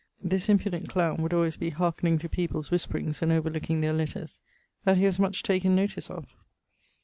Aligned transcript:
this 0.23 0.49
impudent 0.49 0.89
clowne 0.89 1.19
would 1.21 1.31
alwayes 1.31 1.59
be 1.59 1.69
hearkning 1.69 2.19
to 2.19 2.27
people's 2.27 2.71
whisperings 2.71 3.21
and 3.21 3.31
overlooking 3.31 3.81
their 3.81 3.93
letters, 3.93 4.41
that 4.83 4.97
he 4.97 5.05
was 5.05 5.19
much 5.19 5.43
taken 5.43 5.75
notice 5.75 6.09
of. 6.09 6.25